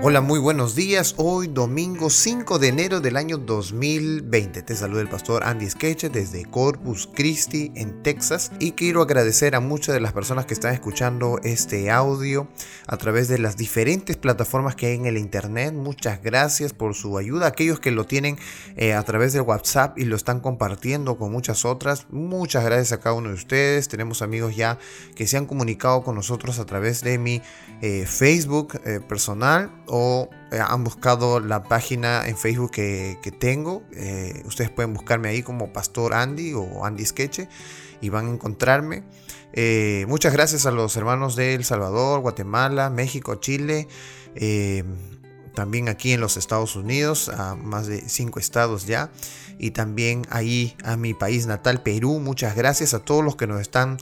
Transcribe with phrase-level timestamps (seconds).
[0.00, 1.16] Hola, muy buenos días.
[1.16, 4.62] Hoy domingo 5 de enero del año 2020.
[4.62, 9.60] Te saluda el pastor Andy Skeche desde Corpus Christi en Texas y quiero agradecer a
[9.60, 12.46] muchas de las personas que están escuchando este audio
[12.86, 15.74] a través de las diferentes plataformas que hay en el internet.
[15.74, 17.48] Muchas gracias por su ayuda.
[17.48, 18.38] Aquellos que lo tienen
[18.76, 22.06] eh, a través de WhatsApp y lo están compartiendo con muchas otras.
[22.10, 23.88] Muchas gracias a cada uno de ustedes.
[23.88, 24.78] Tenemos amigos ya
[25.16, 27.42] que se han comunicado con nosotros a través de mi
[27.82, 29.72] eh, Facebook eh, personal
[30.50, 33.82] eh, han buscado la página en Facebook que, tengo.
[33.92, 37.48] Eh, ustedes pueden buscarme ahí como Pastor Andy o Andy Sketche
[38.00, 39.04] y van a encontrarme.
[39.52, 43.88] Eh, muchas gracias a los hermanos de El Salvador, Guatemala, México, Chile.
[45.58, 49.10] También aquí en los Estados Unidos, a más de cinco estados ya.
[49.58, 52.20] Y también ahí a mi país natal, Perú.
[52.20, 53.98] Muchas gracias a todos los que nos están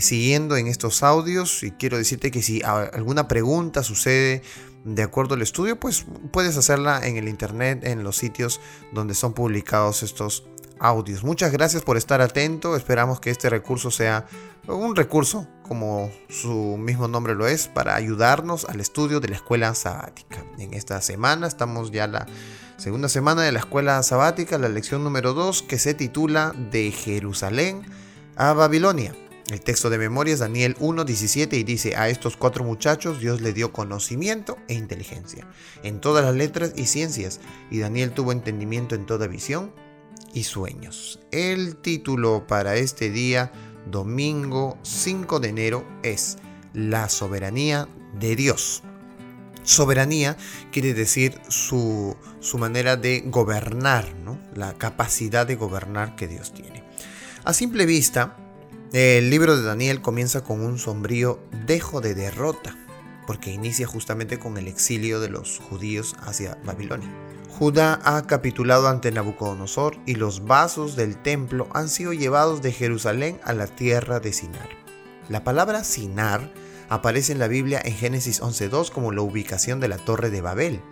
[0.00, 1.64] siguiendo en estos audios.
[1.64, 4.42] Y quiero decirte que si alguna pregunta sucede
[4.84, 8.60] de acuerdo al estudio, pues puedes hacerla en el internet, en los sitios
[8.92, 10.44] donde son publicados estos
[10.78, 11.24] audios.
[11.24, 12.76] Muchas gracias por estar atento.
[12.76, 14.28] Esperamos que este recurso sea
[14.68, 19.74] un recurso, como su mismo nombre lo es, para ayudarnos al estudio de la escuela
[19.74, 20.44] sabática.
[20.58, 22.26] En esta semana estamos ya la
[22.76, 27.82] segunda semana de la escuela sabática, la lección número 2, que se titula De Jerusalén
[28.36, 29.14] a Babilonia.
[29.50, 33.52] El texto de memoria es Daniel 1.17 y dice, a estos cuatro muchachos Dios le
[33.52, 35.46] dio conocimiento e inteligencia
[35.84, 39.72] en todas las letras y ciencias, y Daniel tuvo entendimiento en toda visión
[40.34, 41.20] y sueños.
[41.30, 43.52] El título para este día,
[43.86, 46.38] domingo 5 de enero, es
[46.72, 48.82] La soberanía de Dios.
[49.62, 50.36] Soberanía
[50.70, 54.38] quiere decir su, su manera de gobernar, ¿no?
[54.54, 56.84] la capacidad de gobernar que Dios tiene.
[57.44, 58.36] A simple vista,
[58.92, 62.76] el libro de Daniel comienza con un sombrío dejo de derrota,
[63.26, 67.25] porque inicia justamente con el exilio de los judíos hacia Babilonia.
[67.58, 73.40] Judá ha capitulado ante Nabucodonosor y los vasos del templo han sido llevados de Jerusalén
[73.44, 74.68] a la tierra de Sinar.
[75.30, 76.52] La palabra Sinar
[76.90, 80.82] aparece en la Biblia en Génesis 11.2 como la ubicación de la torre de Babel.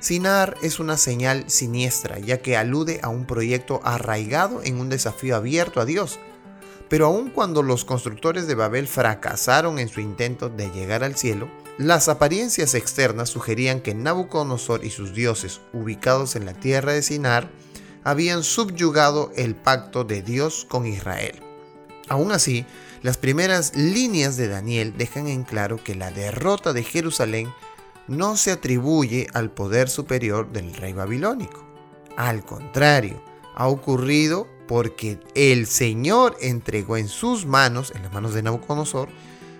[0.00, 5.34] Sinar es una señal siniestra ya que alude a un proyecto arraigado en un desafío
[5.34, 6.20] abierto a Dios
[6.92, 11.48] pero aun cuando los constructores de Babel fracasaron en su intento de llegar al cielo,
[11.78, 17.48] las apariencias externas sugerían que Nabucodonosor y sus dioses, ubicados en la tierra de Sinar,
[18.04, 21.40] habían subyugado el pacto de Dios con Israel.
[22.10, 22.66] Aún así,
[23.00, 27.50] las primeras líneas de Daniel dejan en claro que la derrota de Jerusalén
[28.06, 31.64] no se atribuye al poder superior del rey babilónico.
[32.18, 33.24] Al contrario,
[33.54, 39.10] ha ocurrido porque el Señor entregó en sus manos, en las manos de Nabucodonosor,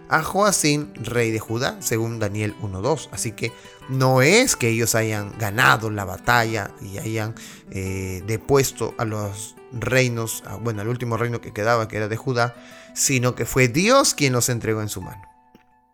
[0.08, 3.10] a Joacín, rey de Judá, según Daniel 1.2.
[3.12, 3.52] Así que
[3.90, 7.34] no es que ellos hayan ganado la batalla y hayan
[7.70, 12.54] eh, depuesto a los reinos, bueno, al último reino que quedaba, que era de Judá,
[12.94, 15.28] sino que fue Dios quien los entregó en su mano.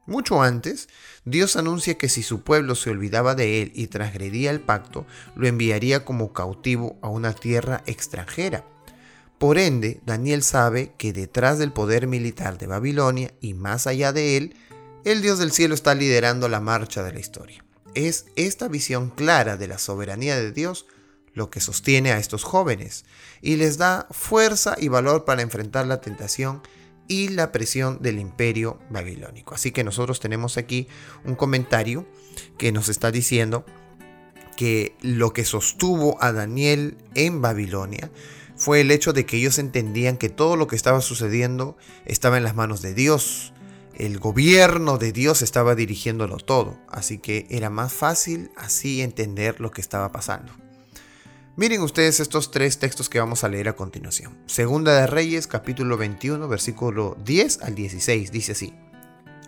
[0.06, 0.88] Mucho antes,
[1.24, 5.48] Dios anuncia que si su pueblo se olvidaba de él y transgredía el pacto, lo
[5.48, 8.64] enviaría como cautivo a una tierra extranjera
[9.38, 14.37] por ende, Daniel sabe que detrás del poder militar de Babilonia y más allá de
[14.37, 14.56] él,
[15.04, 17.65] el Dios del cielo está liderando la marcha de la historia.
[17.94, 20.87] Es esta visión clara de la soberanía de Dios
[21.34, 23.04] lo que sostiene a estos jóvenes
[23.41, 26.62] y les da fuerza y valor para enfrentar la tentación
[27.06, 29.55] y la presión del imperio babilónico.
[29.55, 30.88] Así que nosotros tenemos aquí
[31.25, 32.06] un comentario
[32.59, 33.65] que nos está diciendo
[34.56, 38.10] que lo que sostuvo a Daniel en Babilonia
[38.68, 42.42] fue el hecho de que ellos entendían que todo lo que estaba sucediendo estaba en
[42.42, 43.54] las manos de Dios.
[43.94, 49.70] El gobierno de Dios estaba dirigiéndolo todo, así que era más fácil así entender lo
[49.70, 50.52] que estaba pasando.
[51.56, 54.36] Miren ustedes estos tres textos que vamos a leer a continuación.
[54.44, 58.74] Segunda de Reyes, capítulo 21, versículo 10 al 16, dice así.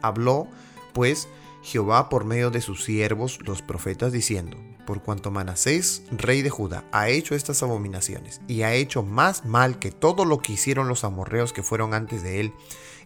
[0.00, 0.48] Habló,
[0.94, 1.28] pues,
[1.62, 4.56] Jehová por medio de sus siervos los profetas diciendo,
[4.86, 9.78] por cuanto Manasés, rey de Judá, ha hecho estas abominaciones y ha hecho más mal
[9.78, 12.52] que todo lo que hicieron los amorreos que fueron antes de él,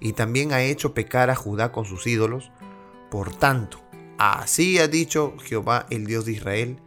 [0.00, 2.50] y también ha hecho pecar a Judá con sus ídolos,
[3.11, 3.81] por tanto,
[4.19, 6.79] así ha dicho Jehová el Dios de Israel,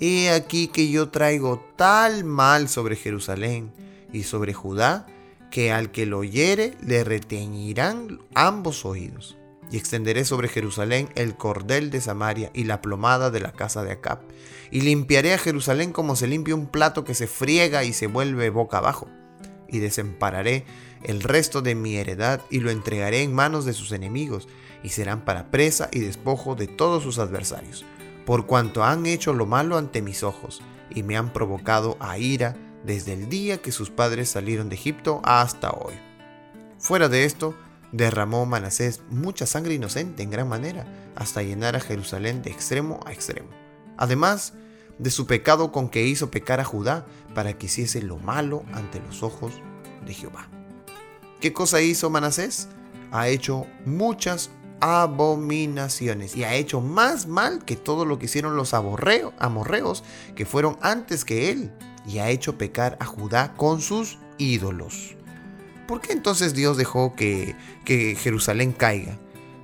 [0.00, 3.72] he aquí que yo traigo tal mal sobre Jerusalén
[4.12, 5.06] y sobre Judá,
[5.50, 9.36] que al que lo oyere le reteñirán ambos oídos
[9.70, 13.92] y extenderé sobre Jerusalén el cordel de Samaria y la plomada de la casa de
[13.92, 14.20] Acab,
[14.70, 18.50] y limpiaré a Jerusalén como se limpia un plato que se friega y se vuelve
[18.50, 19.08] boca abajo,
[19.68, 20.64] y desempararé
[21.02, 24.48] el resto de mi heredad y lo entregaré en manos de sus enemigos,
[24.82, 27.84] y serán para presa y despojo de todos sus adversarios.
[28.26, 30.60] por cuanto han hecho lo malo ante mis ojos,
[30.90, 35.20] y me han provocado a ira desde el día que sus padres salieron de Egipto
[35.24, 35.94] hasta hoy.
[36.78, 37.54] Fuera de esto,
[37.96, 43.12] derramó Manasés mucha sangre inocente en gran manera, hasta llenar a Jerusalén de extremo a
[43.12, 43.48] extremo.
[43.96, 44.52] Además
[44.98, 49.00] de su pecado con que hizo pecar a Judá para que hiciese lo malo ante
[49.00, 49.52] los ojos
[50.04, 50.48] de Jehová.
[51.40, 52.68] ¿Qué cosa hizo Manasés?
[53.12, 54.50] Ha hecho muchas
[54.80, 60.04] abominaciones y ha hecho más mal que todo lo que hicieron los amorreos
[60.34, 61.72] que fueron antes que él
[62.06, 65.15] y ha hecho pecar a Judá con sus ídolos.
[65.86, 67.54] ¿Por qué entonces Dios dejó que,
[68.18, 69.18] Jerusalén caiga?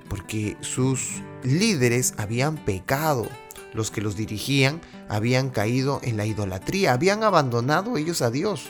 [0.09, 3.27] Porque sus líderes habían pecado,
[3.73, 8.69] los que los dirigían habían caído en la idolatría, habían abandonado ellos a Dios.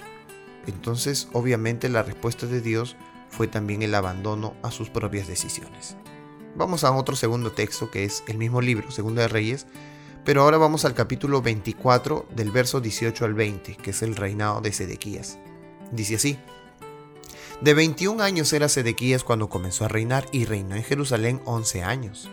[0.66, 2.96] Entonces, obviamente, la respuesta de Dios
[3.30, 5.96] fue también el abandono a sus propias decisiones.
[6.56, 9.68] Vamos a otro segundo texto que es el mismo libro, Segundo de Reyes,
[10.24, 14.62] pero ahora vamos al capítulo 24 del verso 18 al 20, que es el reinado
[14.62, 15.38] de Sedequías.
[15.92, 16.40] Dice así,
[17.62, 22.30] de 21 años era Sedequías cuando comenzó a reinar y reinó en Jerusalén 11 años.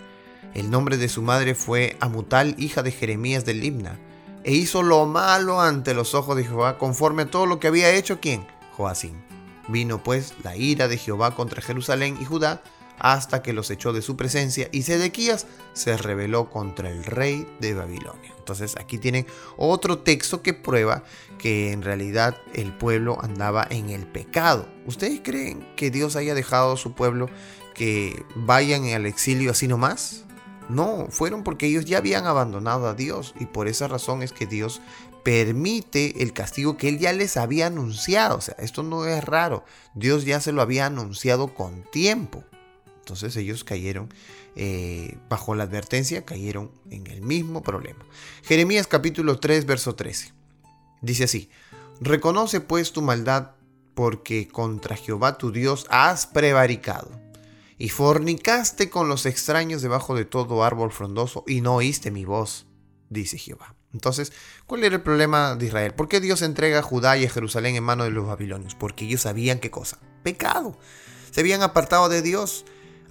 [0.55, 3.99] El nombre de su madre fue Amutal, hija de Jeremías del Libna,
[4.43, 7.91] e hizo lo malo ante los ojos de Jehová conforme a todo lo que había
[7.91, 8.47] hecho quien,
[8.77, 9.23] Joacín.
[9.69, 12.63] Vino pues la ira de Jehová contra Jerusalén y Judá,
[13.01, 17.75] hasta que los echó de su presencia y Sedequías se rebeló contra el rey de
[17.75, 18.35] Babilonia.
[18.39, 19.27] Entonces aquí tienen
[19.57, 21.03] otro texto que prueba
[21.39, 24.69] que en realidad el pueblo andaba en el pecado.
[24.87, 27.29] ¿Ustedes creen que Dios haya dejado a su pueblo
[27.75, 30.25] que vayan al exilio así nomás?
[30.69, 34.47] No, fueron porque ellos ya habían abandonado a Dios y por esa razón es que
[34.47, 34.81] Dios
[35.25, 38.39] permite el castigo que él ya les había anunciado.
[38.39, 39.65] O sea, esto no es raro.
[39.95, 42.45] Dios ya se lo había anunciado con tiempo.
[43.01, 44.13] Entonces ellos cayeron
[44.57, 48.05] eh, bajo la advertencia, cayeron en el mismo problema.
[48.45, 50.33] Jeremías capítulo 3, verso 13.
[51.03, 51.51] Dice así,
[52.01, 53.53] reconoce pues tu maldad
[53.95, 57.11] porque contra Jehová tu Dios has prevaricado
[57.79, 62.67] y fornicaste con los extraños debajo de todo árbol frondoso y no oíste mi voz,
[63.09, 63.75] dice Jehová.
[63.93, 64.33] Entonces,
[64.67, 65.95] ¿cuál era el problema de Israel?
[65.95, 68.75] ¿Por qué Dios entrega a Judá y a Jerusalén en manos de los babilonios?
[68.75, 69.99] Porque ellos sabían qué cosa.
[70.23, 70.79] Pecado.
[71.31, 72.65] Se habían apartado de Dios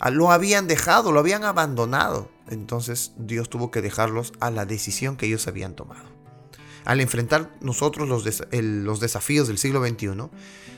[0.10, 2.30] lo habían dejado, lo habían abandonado.
[2.48, 6.08] Entonces Dios tuvo que dejarlos a la decisión que ellos habían tomado.
[6.86, 10.30] Al enfrentar nosotros los, los desafíos del siglo XXI,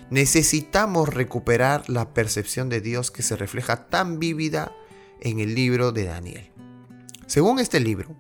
[0.10, 4.76] necesitamos recuperar la percepción de Dios que se refleja tan vívida
[5.22, 6.52] en el libro de Daniel.
[7.28, 8.16] Según este libro,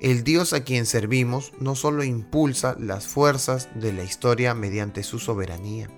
[0.00, 5.18] el Dios a quien servimos no solo impulsa las fuerzas de la historia mediante su
[5.18, 5.88] soberanía,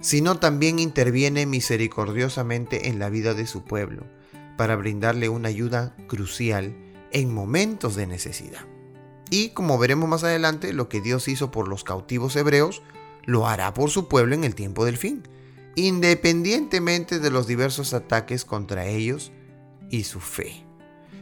[0.00, 4.06] sino también interviene misericordiosamente en la vida de su pueblo,
[4.56, 6.76] para brindarle una ayuda crucial
[7.12, 8.66] en momentos de necesidad.
[9.30, 12.82] Y como veremos más adelante, lo que Dios hizo por los cautivos hebreos,
[13.24, 15.22] lo hará por su pueblo en el tiempo del fin,
[15.74, 19.32] independientemente de los diversos ataques contra ellos
[19.90, 20.65] y su fe.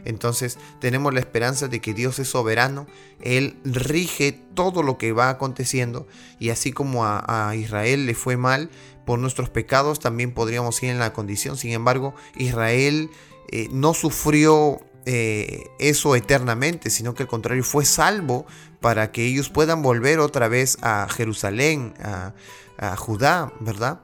[0.05, 2.87] Entonces tenemos la esperanza de que Dios es soberano,
[3.21, 6.07] Él rige todo lo que va aconteciendo
[6.39, 8.69] y así como a, Israel le fue mal
[9.05, 11.57] por nuestros pecados, también podríamos ir en la condición.
[11.57, 13.09] Sin embargo, Israel
[13.51, 18.45] eh, no sufrió eh, eso eternamente, sino que al contrario fue salvo
[18.79, 22.33] para que ellos puedan volver otra vez a Jerusalén, a,
[22.77, 24.01] a Judá, ¿verdad?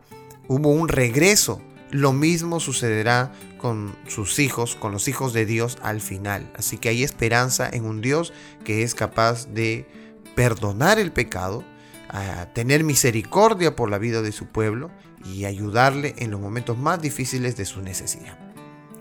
[0.47, 1.61] Hubo un regreso.
[1.91, 6.51] Lo mismo sucederá con sus hijos, con los hijos de Dios al final.
[6.55, 8.33] Así que hay esperanza en un Dios
[8.65, 9.87] que es capaz de
[10.35, 11.63] perdonar el pecado,
[12.09, 14.91] a tener misericordia por la vida de su pueblo
[15.23, 18.37] y ayudarle en los momentos más difíciles de su necesidad.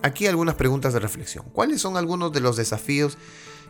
[0.03, 1.47] Aquí algunas preguntas de reflexión.
[1.53, 3.19] ¿Cuáles son algunos de los desafíos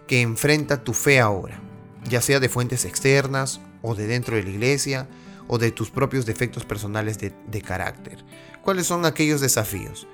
[0.06, 1.61] que enfrenta tu fe ahora?
[2.04, 5.09] Ya sea de fuentes externas o de dentro de la iglesia
[5.49, 8.25] o de tus propios defectos personales de, de carácter.
[8.62, 10.06] ¿Cuáles son aquellos desafíos?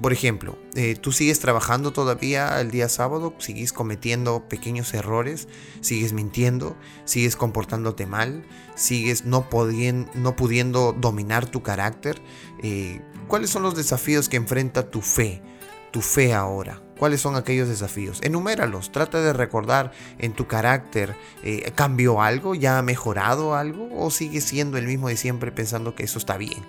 [0.00, 5.46] Por ejemplo, eh, tú sigues trabajando todavía el día sábado, sigues cometiendo pequeños errores,
[5.82, 8.42] sigues mintiendo, sigues comportándote mal,
[8.74, 12.22] sigues no, pudiendo dominar tu carácter.
[12.62, 15.42] Eh, ¿Cuáles son los desafíos que enfrenta tu fe?
[15.90, 16.80] Tu fe ahora.
[16.98, 18.20] ¿Cuáles son aquellos desafíos?
[18.22, 22.54] Enuméralos, trata de recordar en tu carácter, eh, ¿cambió algo?
[22.54, 23.88] ¿Ya ha mejorado algo?
[23.92, 26.62] ¿O sigue siendo el mismo de siempre pensando que eso está bien?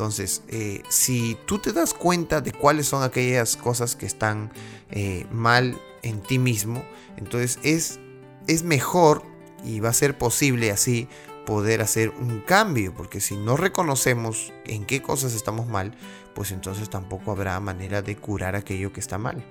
[0.00, 4.50] Entonces, eh, si tú te das cuenta de cuáles son aquellas cosas que están
[4.90, 6.82] eh, mal en ti mismo,
[7.18, 8.00] entonces es,
[8.46, 9.22] es mejor
[9.62, 11.06] y va a ser posible así
[11.44, 15.94] poder hacer un cambio, porque si no reconocemos en qué cosas estamos mal,
[16.34, 19.44] pues entonces tampoco habrá manera de curar aquello que está mal.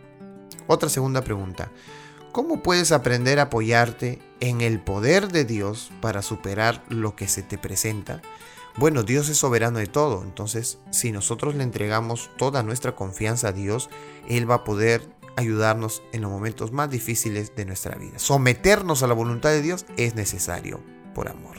[0.66, 1.72] Otra segunda pregunta,
[2.32, 7.42] ¿Cómo puedes aprender a apoyarte en el poder de Dios para superar lo que se
[7.42, 8.22] te presenta?
[8.80, 13.52] Bueno, Dios es soberano de todo, entonces si nosotros le entregamos toda nuestra confianza a
[13.52, 13.90] Dios,
[14.30, 15.02] Él va a poder
[15.36, 18.18] ayudarnos en los momentos más difíciles de nuestra vida.
[18.20, 20.80] Someternos a la voluntad de Dios es necesario
[21.14, 21.58] por amor.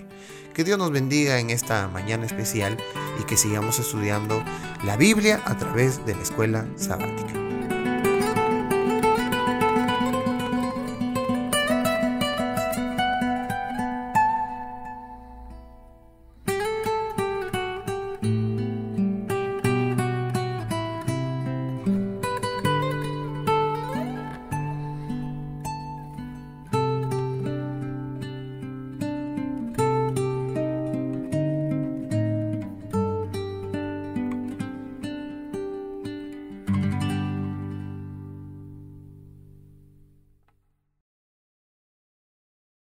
[0.55, 2.79] Que Dios nos bendiga en esta mañana especial
[3.21, 4.43] y que sigamos estudiando
[4.83, 7.40] la Biblia a través de la escuela sabática.